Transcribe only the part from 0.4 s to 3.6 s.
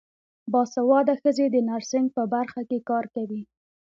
باسواده ښځې د نرسنګ په برخه کې کار کوي.